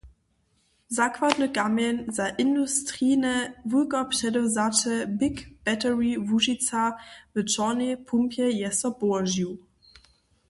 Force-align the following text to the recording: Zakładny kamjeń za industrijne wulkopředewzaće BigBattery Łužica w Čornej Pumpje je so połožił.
Zakładny 0.89 1.49
kamjeń 1.49 1.97
za 2.17 2.25
industrijne 2.43 3.33
wulkopředewzaće 3.71 4.95
BigBattery 5.19 6.11
Łužica 6.27 6.81
w 7.33 7.43
Čornej 7.51 7.95
Pumpje 8.07 8.47
je 8.61 8.71
so 8.71 8.91
połožił. 8.99 9.51